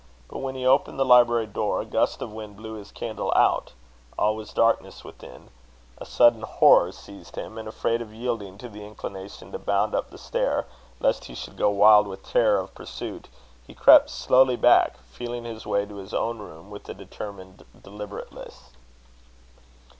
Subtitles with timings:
[0.29, 3.73] But when he opened the library door, a gust of wind blew his candle out;
[4.17, 5.49] all was darkness within;
[5.99, 10.09] a sudden horror seized him; and, afraid of yielding to the inclination to bound up
[10.09, 10.65] the stair,
[10.99, 13.27] lest he should go wild with the terror of pursuit,
[13.67, 18.71] he crept slowly back, feeling his way to his own room with a determined deliberateness.